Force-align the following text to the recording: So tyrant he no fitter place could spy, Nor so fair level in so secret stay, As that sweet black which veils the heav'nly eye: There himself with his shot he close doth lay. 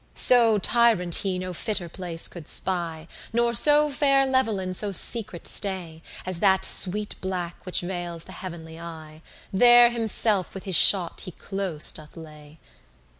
So 0.15 0.57
tyrant 0.57 1.13
he 1.13 1.37
no 1.37 1.53
fitter 1.53 1.87
place 1.87 2.27
could 2.27 2.47
spy, 2.47 3.07
Nor 3.33 3.53
so 3.53 3.91
fair 3.91 4.25
level 4.25 4.57
in 4.57 4.73
so 4.73 4.91
secret 4.91 5.45
stay, 5.45 6.01
As 6.25 6.39
that 6.39 6.65
sweet 6.65 7.13
black 7.21 7.63
which 7.67 7.81
veils 7.81 8.23
the 8.23 8.31
heav'nly 8.31 8.79
eye: 8.79 9.21
There 9.53 9.91
himself 9.91 10.55
with 10.55 10.63
his 10.63 10.75
shot 10.75 11.21
he 11.25 11.31
close 11.31 11.91
doth 11.91 12.17
lay. 12.17 12.57